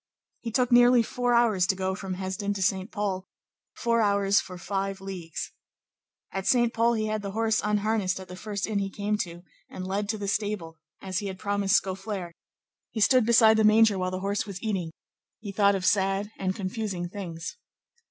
He 0.39 0.49
took 0.51 0.71
nearly 0.71 1.03
four 1.03 1.35
hours 1.35 1.67
to 1.67 1.75
go 1.75 1.93
from 1.93 2.15
Hesdin 2.15 2.55
to 2.55 2.63
Saint 2.63 2.91
Pol; 2.91 3.27
four 3.75 4.01
hours 4.01 4.41
for 4.41 4.57
five 4.57 4.99
leagues. 4.99 5.51
At 6.31 6.47
Saint 6.47 6.73
Pol 6.73 6.93
he 6.93 7.05
had 7.05 7.21
the 7.21 7.33
horse 7.33 7.61
unharnessed 7.63 8.19
at 8.19 8.27
the 8.27 8.35
first 8.35 8.65
inn 8.65 8.79
he 8.79 8.89
came 8.89 9.15
to 9.19 9.43
and 9.69 9.85
led 9.85 10.09
to 10.09 10.17
the 10.17 10.27
stable; 10.27 10.79
as 11.03 11.19
he 11.19 11.27
had 11.27 11.37
promised 11.37 11.75
Scaufflaire, 11.79 12.31
he 12.89 12.99
stood 12.99 13.27
beside 13.27 13.57
the 13.57 13.63
manger 13.63 13.99
while 13.99 14.09
the 14.09 14.21
horse 14.21 14.43
was 14.47 14.59
eating; 14.63 14.89
he 15.39 15.51
thought 15.51 15.75
of 15.75 15.85
sad 15.85 16.31
and 16.35 16.55
confusing 16.55 17.07
things. 17.07 17.57